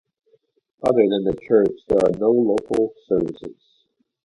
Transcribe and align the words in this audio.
Other 0.81 1.03
than 1.07 1.25
the 1.25 1.37
church 1.47 1.79
there 1.87 1.99
are 1.99 2.17
no 2.17 2.31
local 2.31 2.91
services. 3.07 3.85